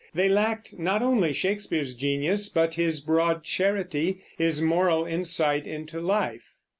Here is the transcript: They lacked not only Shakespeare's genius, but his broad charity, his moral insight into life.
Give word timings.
They 0.15 0.29
lacked 0.29 0.79
not 0.79 1.03
only 1.03 1.31
Shakespeare's 1.31 1.93
genius, 1.93 2.49
but 2.49 2.73
his 2.73 3.01
broad 3.01 3.43
charity, 3.43 4.23
his 4.35 4.59
moral 4.59 5.05
insight 5.05 5.67
into 5.67 5.99
life. 6.01 6.57